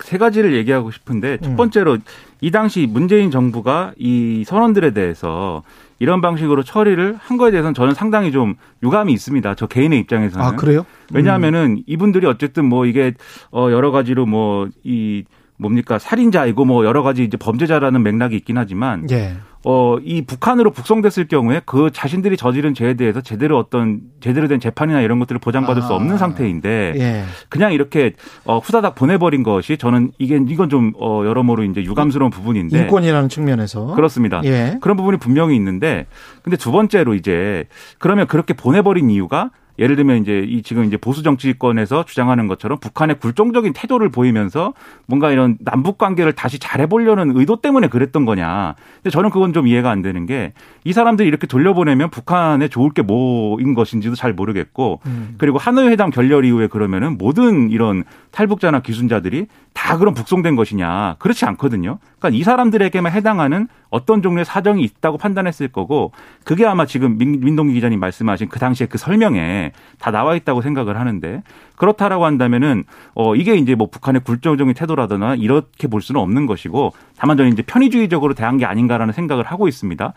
세 0.00 0.18
가지를 0.18 0.54
얘기하고 0.54 0.90
싶은데 0.90 1.38
첫 1.38 1.50
음. 1.50 1.56
번째로 1.56 1.98
이 2.42 2.50
당시 2.50 2.86
문재인 2.86 3.30
정부가 3.30 3.92
이 3.96 4.44
선언들에 4.46 4.90
대해서 4.92 5.62
이런 5.98 6.20
방식으로 6.20 6.62
처리를 6.62 7.16
한 7.18 7.38
거에 7.38 7.50
대해서는 7.50 7.72
저는 7.72 7.94
상당히 7.94 8.30
좀 8.30 8.56
유감이 8.82 9.10
있습니다. 9.12 9.54
저 9.54 9.66
개인의 9.66 9.98
입장에서는. 10.00 10.44
아, 10.44 10.52
그래요? 10.54 10.84
왜냐하면은 11.14 11.76
음. 11.78 11.82
이분들이 11.86 12.26
어쨌든 12.26 12.66
뭐 12.66 12.84
이게 12.84 13.14
어 13.50 13.70
여러 13.70 13.90
가지로 13.90 14.26
뭐이 14.26 15.24
뭡니까 15.58 15.98
살인자이고 15.98 16.64
뭐 16.64 16.84
여러 16.84 17.02
가지 17.02 17.24
이제 17.24 17.36
범죄자라는 17.36 18.02
맥락이 18.02 18.36
있긴 18.36 18.58
하지만 18.58 19.06
예. 19.10 19.36
어, 19.68 19.96
이 20.04 20.22
북한으로 20.22 20.70
북송됐을 20.70 21.26
경우에 21.26 21.60
그 21.66 21.90
자신들이 21.92 22.36
저지른 22.36 22.72
죄에 22.72 22.94
대해서 22.94 23.20
제대로 23.20 23.58
어떤 23.58 24.00
제대로 24.20 24.46
된 24.46 24.60
재판이나 24.60 25.00
이런 25.00 25.18
것들을 25.18 25.40
보장받을 25.40 25.82
수 25.82 25.92
아. 25.92 25.96
없는 25.96 26.18
상태인데 26.18 26.92
예. 26.96 27.24
그냥 27.48 27.72
이렇게 27.72 28.12
어, 28.44 28.58
후다닥 28.58 28.94
보내버린 28.94 29.42
것이 29.42 29.76
저는 29.76 30.12
이게 30.18 30.38
이건 30.46 30.68
좀 30.68 30.92
어, 31.00 31.22
여러모로 31.24 31.64
이제 31.64 31.82
유감스러운 31.82 32.30
부분인데 32.30 32.78
인권이라는 32.78 33.28
측면에서 33.28 33.94
그렇습니다. 33.94 34.40
예. 34.44 34.78
그런 34.80 34.96
부분이 34.96 35.16
분명히 35.16 35.56
있는데 35.56 36.06
근데 36.42 36.56
두 36.56 36.70
번째로 36.70 37.14
이제 37.14 37.64
그러면 37.98 38.28
그렇게 38.28 38.54
보내버린 38.54 39.10
이유가 39.10 39.50
예를 39.78 39.96
들면 39.96 40.22
이제 40.22 40.44
이 40.46 40.62
지금 40.62 40.84
이제 40.84 40.96
보수 40.96 41.22
정치권에서 41.22 42.04
주장하는 42.04 42.46
것처럼 42.46 42.78
북한의 42.78 43.18
굴종적인 43.18 43.72
태도를 43.72 44.08
보이면서 44.10 44.74
뭔가 45.06 45.30
이런 45.30 45.56
남북 45.60 45.98
관계를 45.98 46.32
다시 46.32 46.58
잘해보려는 46.58 47.36
의도 47.36 47.60
때문에 47.60 47.88
그랬던 47.88 48.24
거냐. 48.24 48.74
근데 48.96 49.10
저는 49.10 49.30
그건 49.30 49.52
좀 49.52 49.66
이해가 49.66 49.90
안 49.90 50.02
되는 50.02 50.26
게 50.26 50.52
이 50.86 50.92
사람들이 50.92 51.26
이렇게 51.26 51.48
돌려보내면 51.48 52.10
북한에 52.10 52.68
좋을 52.68 52.90
게 52.90 53.02
뭐인 53.02 53.74
것인지도 53.74 54.14
잘 54.14 54.32
모르겠고 54.32 55.00
음. 55.06 55.34
그리고 55.36 55.58
하노이 55.58 55.88
회담 55.88 56.10
결렬 56.10 56.44
이후에 56.44 56.68
그러면은 56.68 57.18
모든 57.18 57.70
이런 57.72 58.04
탈북자나 58.30 58.80
귀순자들이 58.82 59.48
다 59.74 59.98
그럼 59.98 60.14
북송된 60.14 60.54
것이냐. 60.54 61.16
그렇지 61.18 61.44
않거든요. 61.44 61.98
그러니까 62.20 62.38
이 62.38 62.44
사람들에게만 62.44 63.10
해당하는 63.10 63.66
어떤 63.90 64.22
종류의 64.22 64.44
사정이 64.44 64.82
있다고 64.82 65.18
판단했을 65.18 65.68
거고 65.68 66.12
그게 66.44 66.66
아마 66.66 66.86
지금 66.86 67.18
민, 67.18 67.40
민동기 67.40 67.74
기자님 67.74 68.00
말씀하신 68.00 68.48
그 68.48 68.58
당시에 68.58 68.86
그 68.86 68.98
설명에 68.98 69.72
다 69.98 70.10
나와 70.10 70.34
있다고 70.34 70.62
생각을 70.62 70.98
하는데 70.98 71.42
그렇다라고 71.76 72.24
한다면은 72.24 72.84
어 73.14 73.34
이게 73.34 73.56
이제 73.56 73.74
뭐 73.74 73.88
북한의 73.88 74.22
굴종적인 74.22 74.74
태도라거나 74.74 75.34
이렇게 75.36 75.88
볼 75.88 76.02
수는 76.02 76.20
없는 76.20 76.46
것이고 76.46 76.92
다만 77.16 77.36
저는 77.36 77.52
이제 77.52 77.62
편의주의적으로 77.62 78.34
대한 78.34 78.58
게 78.58 78.64
아닌가라는 78.64 79.12
생각을 79.12 79.44
하고 79.44 79.68
있습니다. 79.68 80.12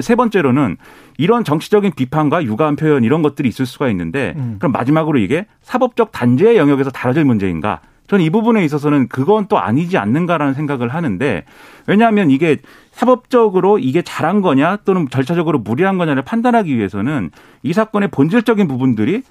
세 0.00 0.16
번째로는 0.16 0.76
이런 1.18 1.44
정치적인 1.44 1.92
비판과 1.94 2.44
유감 2.44 2.76
표현 2.76 3.04
이런 3.04 3.22
것들이 3.22 3.48
있을 3.48 3.64
수가 3.64 3.88
있는데 3.90 4.34
음. 4.36 4.56
그럼 4.58 4.72
마지막으로 4.72 5.18
이게 5.18 5.46
사법적 5.62 6.10
단죄의 6.12 6.56
영역에서 6.56 6.90
다뤄질 6.90 7.24
문제인가? 7.24 7.80
저는 8.06 8.24
이 8.24 8.30
부분에 8.30 8.64
있어서는 8.64 9.08
그건 9.08 9.46
또 9.48 9.58
아니지 9.58 9.96
않는가라는 9.96 10.54
생각을 10.54 10.88
하는데 10.88 11.44
왜냐하면 11.86 12.30
이게 12.30 12.58
사법적으로 12.92 13.78
이게 13.78 14.02
잘한 14.02 14.42
거냐 14.42 14.78
또는 14.84 15.08
절차적으로 15.08 15.58
무리한 15.58 15.98
거냐를 15.98 16.22
판단하기 16.22 16.76
위해서는 16.76 17.30
이 17.62 17.72
사건의 17.72 18.10
본질적인 18.10 18.68
부분들이 18.68 19.22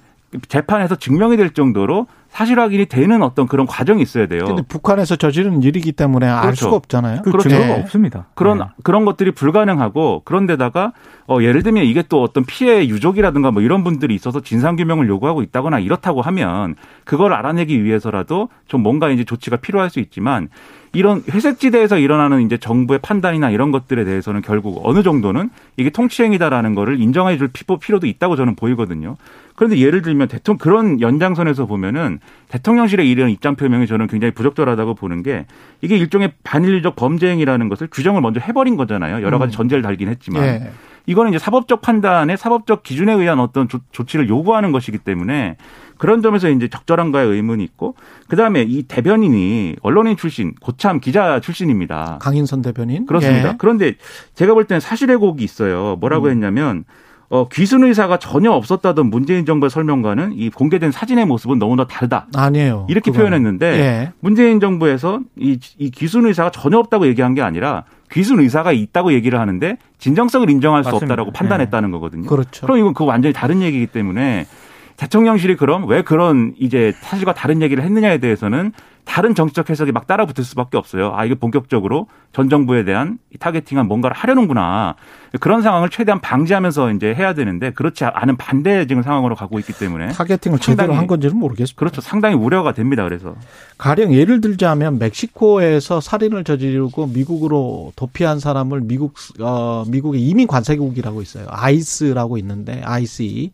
재판에서 0.48 0.96
증명이 0.96 1.36
될 1.36 1.50
정도로 1.50 2.06
사실 2.34 2.58
확인이 2.58 2.86
되는 2.86 3.22
어떤 3.22 3.46
그런 3.46 3.64
과정이 3.64 4.02
있어야 4.02 4.26
돼요. 4.26 4.44
근데 4.44 4.62
북한에서 4.62 5.14
저지른 5.14 5.62
일이기 5.62 5.92
때문에 5.92 6.26
알 6.26 6.42
그렇죠. 6.42 6.64
수가 6.64 6.76
없잖아요. 6.76 7.22
그 7.22 7.30
그렇죠. 7.30 7.48
증거가 7.48 7.74
네. 7.76 7.80
없습니다. 7.80 8.26
그런 8.34 8.58
네. 8.58 8.64
그런 8.82 9.04
것들이 9.04 9.30
불가능하고 9.30 10.22
그런데다가 10.24 10.92
어 11.28 11.38
예를 11.40 11.62
들면 11.62 11.84
이게 11.84 12.02
또 12.08 12.24
어떤 12.24 12.44
피해 12.44 12.88
유족이라든가 12.88 13.52
뭐 13.52 13.62
이런 13.62 13.84
분들이 13.84 14.16
있어서 14.16 14.40
진상 14.40 14.74
규명을 14.74 15.08
요구하고 15.08 15.42
있다거나 15.42 15.78
이렇다고 15.78 16.22
하면 16.22 16.74
그걸 17.04 17.32
알아내기 17.32 17.84
위해서라도 17.84 18.48
좀 18.66 18.82
뭔가 18.82 19.10
이제 19.10 19.22
조치가 19.22 19.58
필요할 19.58 19.88
수 19.88 20.00
있지만 20.00 20.48
이런 20.94 21.22
회색지대에서 21.30 21.98
일어나는 21.98 22.42
이제 22.42 22.56
정부의 22.56 23.00
판단이나 23.02 23.50
이런 23.50 23.70
것들에 23.70 24.04
대해서는 24.04 24.42
결국 24.42 24.80
어느 24.84 25.02
정도는 25.02 25.50
이게 25.76 25.90
통치행위다라는 25.90 26.74
거를 26.74 27.00
인정해 27.00 27.36
줄 27.36 27.48
필요- 27.48 27.78
필요도 27.78 28.06
있다고 28.06 28.36
저는 28.36 28.54
보이거든요. 28.56 29.16
그런데 29.56 29.78
예를 29.78 30.02
들면 30.02 30.28
대통령 30.28 30.58
그런 30.58 31.00
연장선에서 31.00 31.66
보면은 31.66 32.18
대통령실의 32.48 33.08
이런 33.08 33.30
입장 33.30 33.54
표명이 33.54 33.86
저는 33.86 34.06
굉장히 34.08 34.32
부적절하다고 34.32 34.94
보는 34.94 35.22
게 35.22 35.46
이게 35.80 35.96
일종의 35.96 36.32
반인류적 36.42 36.96
범죄 36.96 37.28
행위라는 37.28 37.68
것을 37.68 37.88
규정을 37.92 38.20
먼저 38.20 38.40
해버린 38.40 38.76
거잖아요. 38.76 39.24
여러 39.24 39.38
가지 39.38 39.54
음. 39.54 39.56
전제를 39.56 39.82
달긴 39.82 40.08
했지만 40.08 40.42
예. 40.44 40.70
이거는 41.06 41.30
이제 41.32 41.38
사법적 41.38 41.82
판단에 41.82 42.36
사법적 42.36 42.82
기준에 42.82 43.12
의한 43.12 43.38
어떤 43.38 43.68
조, 43.68 43.78
조치를 43.92 44.28
요구하는 44.28 44.72
것이기 44.72 44.98
때문에 44.98 45.56
그런 46.04 46.20
점에서 46.20 46.50
이제 46.50 46.68
적절한가의 46.68 47.30
의문이 47.30 47.64
있고 47.64 47.94
그다음에 48.28 48.60
이 48.60 48.82
대변인이 48.82 49.76
언론인 49.80 50.18
출신 50.18 50.52
고참 50.60 51.00
기자 51.00 51.40
출신입니다. 51.40 52.18
강인선 52.20 52.60
대변인. 52.60 53.06
그렇습니다. 53.06 53.48
예. 53.48 53.54
그런데 53.56 53.94
제가 54.34 54.52
볼 54.52 54.66
때는 54.66 54.80
사실의 54.80 55.16
곡이 55.16 55.42
있어요. 55.42 55.96
뭐라고 56.00 56.26
음. 56.26 56.32
했냐면 56.32 56.84
어, 57.30 57.48
귀순 57.48 57.84
의사가 57.84 58.18
전혀 58.18 58.50
없었다던 58.50 59.08
문재인 59.08 59.46
정부의 59.46 59.70
설명과는 59.70 60.34
이 60.34 60.50
공개된 60.50 60.90
사진의 60.92 61.24
모습은 61.24 61.58
너무나 61.58 61.86
다르다. 61.86 62.26
아니에요. 62.36 62.86
이렇게 62.90 63.10
그건. 63.10 63.20
표현했는데 63.22 63.66
예. 63.66 64.12
문재인 64.20 64.60
정부에서 64.60 65.20
이, 65.36 65.58
이 65.78 65.90
귀순 65.90 66.26
의사가 66.26 66.50
전혀 66.50 66.76
없다고 66.76 67.06
얘기한 67.06 67.32
게 67.32 67.40
아니라 67.40 67.84
귀순 68.12 68.40
의사가 68.40 68.72
있다고 68.72 69.14
얘기를 69.14 69.40
하는데 69.40 69.78
진정성을 69.98 70.50
인정할 70.50 70.84
수 70.84 70.88
맞습니다. 70.90 71.14
없다라고 71.14 71.30
판단했다는 71.32 71.90
거거든요. 71.92 72.26
그렇죠. 72.28 72.66
그럼 72.66 72.78
이건 72.78 72.92
그 72.92 73.06
완전히 73.06 73.32
다른 73.32 73.62
얘기이기 73.62 73.86
때문에 73.86 74.46
대통령실이 74.96 75.56
그럼 75.56 75.88
왜 75.88 76.02
그런 76.02 76.54
이제 76.58 76.92
사실과 77.00 77.34
다른 77.34 77.62
얘기를 77.62 77.82
했느냐에 77.82 78.18
대해서는 78.18 78.72
다른 79.04 79.34
정치적 79.34 79.68
해석이 79.68 79.92
막 79.92 80.06
따라붙을 80.06 80.44
수밖에 80.44 80.78
없어요. 80.78 81.12
아, 81.14 81.24
이게 81.24 81.34
본격적으로 81.34 82.06
전 82.32 82.48
정부에 82.48 82.84
대한 82.84 83.18
이 83.34 83.38
targeting한 83.38 83.86
뭔가를 83.86 84.16
하려는구나. 84.16 84.96
그런 85.40 85.62
상황을 85.62 85.90
최대한 85.90 86.20
방지하면서 86.20 86.92
이제 86.92 87.14
해야 87.14 87.34
되는데 87.34 87.70
그렇지 87.70 88.04
않은 88.04 88.36
반대 88.36 88.86
지금 88.86 89.02
상황으로 89.02 89.34
가고 89.34 89.58
있기 89.58 89.74
때문에 89.74 90.08
targeting을 90.08 90.58
제대로 90.58 90.94
한 90.94 91.06
건지는 91.06 91.36
모르겠습니다. 91.36 91.78
그렇죠. 91.78 92.00
상당히 92.00 92.34
우려가 92.34 92.72
됩니다. 92.72 93.04
그래서 93.04 93.34
가령 93.76 94.14
예를 94.14 94.40
들자면 94.40 94.98
멕시코에서 94.98 96.00
살인을 96.00 96.44
저지르고 96.44 97.08
미국으로 97.08 97.92
도피한 97.96 98.40
사람을 98.40 98.80
미국 98.80 99.14
어 99.40 99.84
미국의 99.86 100.22
이민 100.22 100.46
관세국이라고 100.46 101.20
있어요. 101.20 101.46
ICE라고 101.50 102.38
있는데 102.38 102.80
ICE 102.84 103.50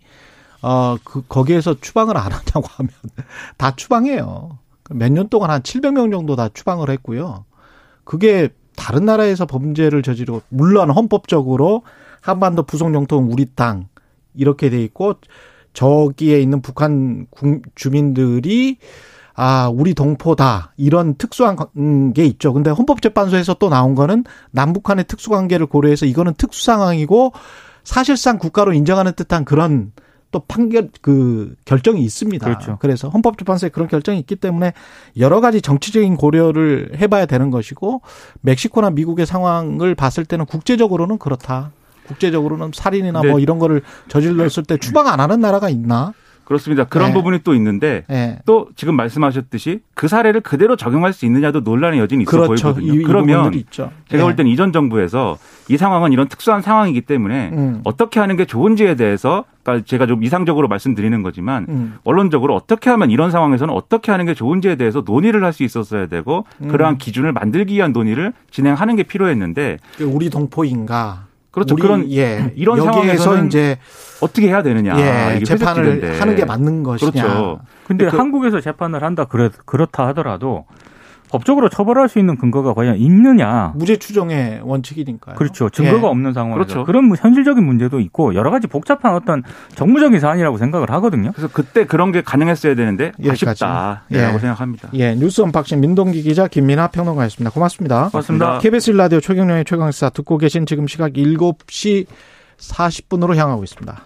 어 0.62 0.96
그 1.04 1.22
거기에서 1.28 1.74
추방을 1.80 2.16
안 2.16 2.32
하냐고 2.32 2.62
하면 2.76 2.90
다 3.56 3.74
추방해요. 3.76 4.58
몇 4.90 5.10
년 5.12 5.28
동안 5.28 5.50
한 5.50 5.62
700명 5.62 6.10
정도 6.10 6.36
다 6.36 6.48
추방을 6.52 6.90
했고요. 6.90 7.44
그게 8.04 8.48
다른 8.76 9.04
나라에서 9.04 9.46
범죄를 9.46 10.02
저지르고 10.02 10.42
물론 10.48 10.90
헌법적으로 10.90 11.82
한반도 12.20 12.64
부속 12.64 12.92
영토는 12.92 13.30
우리 13.32 13.46
땅 13.54 13.86
이렇게 14.34 14.68
돼 14.70 14.82
있고 14.82 15.14
저기에 15.72 16.40
있는 16.40 16.60
북한 16.60 17.26
국- 17.30 17.62
주민들이 17.76 18.78
아, 19.34 19.70
우리 19.72 19.94
동포다. 19.94 20.72
이런 20.76 21.14
특수한 21.14 21.56
관- 21.56 22.12
게 22.12 22.24
있죠. 22.26 22.52
근데 22.52 22.68
헌법재판소에서 22.70 23.54
또 23.54 23.68
나온 23.70 23.94
거는 23.94 24.24
남북한의 24.50 25.04
특수관계를 25.04 25.66
고려해서 25.66 26.04
이거는 26.04 26.34
특수 26.36 26.64
상황이고 26.64 27.32
사실상 27.84 28.38
국가로 28.38 28.72
인정하는 28.74 29.12
듯한 29.14 29.44
그런 29.46 29.92
또 30.30 30.40
판결 30.40 30.90
그 31.00 31.54
결정이 31.64 32.02
있습니다. 32.02 32.44
그렇죠. 32.44 32.78
그래서 32.80 33.08
헌법재판소에 33.08 33.70
그런 33.70 33.88
결정이 33.88 34.18
있기 34.20 34.36
때문에 34.36 34.72
여러 35.18 35.40
가지 35.40 35.60
정치적인 35.60 36.16
고려를 36.16 36.92
해봐야 36.96 37.26
되는 37.26 37.50
것이고 37.50 38.02
멕시코나 38.40 38.90
미국의 38.90 39.26
상황을 39.26 39.94
봤을 39.94 40.24
때는 40.24 40.46
국제적으로는 40.46 41.18
그렇다. 41.18 41.72
국제적으로는 42.06 42.70
살인이나 42.74 43.22
네. 43.22 43.30
뭐 43.30 43.38
이런 43.38 43.58
거를 43.58 43.82
저질렀을 44.08 44.64
때 44.64 44.78
추방 44.78 45.06
안 45.06 45.20
하는 45.20 45.40
나라가 45.40 45.68
있나? 45.68 46.12
그렇습니다. 46.50 46.82
그런 46.82 47.10
네. 47.10 47.14
부분이 47.14 47.38
또 47.44 47.54
있는데 47.54 48.02
예. 48.10 48.40
또 48.44 48.66
지금 48.74 48.96
말씀하셨듯이 48.96 49.82
그 49.94 50.08
사례를 50.08 50.40
그대로 50.40 50.74
적용할 50.74 51.12
수 51.12 51.24
있냐도 51.24 51.60
논란의 51.60 52.00
여진이 52.00 52.24
있어 52.24 52.30
그렇죠. 52.32 52.74
보이거든요. 52.74 52.92
이, 52.92 52.96
이 52.96 53.02
그러면 53.04 53.54
있죠. 53.54 53.92
제가 54.08 54.20
예. 54.20 54.24
볼 54.24 54.34
때는 54.34 54.50
이전 54.50 54.72
정부에서 54.72 55.38
이 55.68 55.76
상황은 55.76 56.10
이런 56.10 56.26
특수한 56.26 56.60
상황이기 56.60 57.02
때문에 57.02 57.50
음. 57.52 57.80
어떻게 57.84 58.18
하는 58.18 58.34
게 58.36 58.46
좋은지에 58.46 58.96
대해서 58.96 59.44
그러니까 59.62 59.86
제가 59.86 60.06
좀 60.08 60.24
이상적으로 60.24 60.66
말씀드리는 60.66 61.22
거지만 61.22 61.66
음. 61.68 61.94
언론적으로 62.02 62.56
어떻게 62.56 62.90
하면 62.90 63.12
이런 63.12 63.30
상황에서는 63.30 63.72
어떻게 63.72 64.10
하는 64.10 64.26
게 64.26 64.34
좋은지에 64.34 64.74
대해서 64.74 65.04
논의를 65.06 65.44
할 65.44 65.52
수 65.52 65.62
있었어야 65.62 66.06
되고 66.06 66.46
음. 66.62 66.68
그러한 66.68 66.98
기준을 66.98 67.32
만들기 67.32 67.74
위한 67.74 67.92
논의를 67.92 68.32
진행하는 68.50 68.96
게 68.96 69.04
필요했는데 69.04 69.78
우리 70.00 70.30
동포인가? 70.30 71.29
그렇죠. 71.50 71.74
그런 71.76 72.10
예 72.12 72.52
이런 72.56 72.80
상황에서는 72.80 73.46
이제 73.46 73.78
어떻게 74.20 74.48
해야 74.48 74.62
되느냐 74.62 74.98
예 74.98 75.42
재판을. 75.44 76.20
하는 76.20 76.36
게 76.36 76.44
맞는 76.44 76.82
것이냐? 76.82 77.10
그렇죠. 77.10 77.60
근데 77.86 78.08
그- 78.08 78.16
한국에서 78.16 78.60
재판을 78.60 79.02
한다 79.02 79.24
그래 79.24 79.50
그렇다 79.66 80.06
하더라도 80.08 80.64
법적으로 81.30 81.68
처벌할 81.68 82.08
수 82.08 82.18
있는 82.18 82.36
근거가 82.36 82.74
과연 82.74 82.96
있느냐? 82.96 83.72
무죄 83.76 83.96
추정의 83.96 84.60
원칙이니까요. 84.62 85.36
그렇죠. 85.36 85.70
증거가 85.70 86.08
예. 86.08 86.10
없는 86.10 86.32
상황에서 86.32 86.54
그렇죠. 86.54 86.84
그런 86.84 87.04
뭐 87.04 87.16
현실적인 87.18 87.64
문제도 87.64 88.00
있고 88.00 88.34
여러 88.34 88.50
가지 88.50 88.66
복잡한 88.66 89.14
어떤 89.14 89.42
정무적인 89.74 90.18
사안이라고 90.18 90.58
생각을 90.58 90.90
하거든요. 90.90 91.32
그래서 91.32 91.48
그때 91.52 91.86
그런 91.86 92.12
게 92.12 92.22
가능했어야 92.22 92.74
되는데. 92.74 93.12
아쉽다라고 93.24 94.00
예. 94.12 94.38
생각합니다. 94.38 94.88
예, 94.94 95.14
뉴스 95.14 95.40
언박싱 95.42 95.80
민동기 95.80 96.22
기자 96.22 96.48
김민하 96.48 96.88
평론가였습니다. 96.88 97.52
고맙습니다. 97.52 98.08
고맙습니다. 98.08 98.58
KBS 98.58 98.90
일라디오 98.90 99.20
최경영의 99.20 99.64
최강시사 99.64 100.10
듣고 100.10 100.38
계신 100.38 100.66
지금 100.66 100.86
시각 100.86 101.12
7시 101.12 102.06
40분으로 102.58 103.36
향하고 103.36 103.64
있습니다. 103.64 104.00